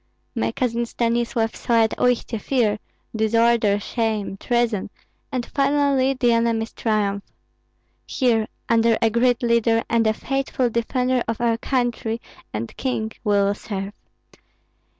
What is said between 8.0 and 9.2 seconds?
Here under a